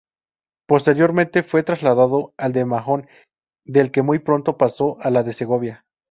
Posteriormente 0.67 1.43
fue 1.43 1.61
trasladado 1.61 2.33
al 2.35 2.53
de 2.53 2.65
Mahón, 2.65 3.07
del 3.67 3.91
que 3.91 4.01
muy 4.01 4.17
pronto 4.17 4.57
pasó 4.57 4.97
al 4.99 5.23
de 5.23 5.31
Segovia. 5.31 5.85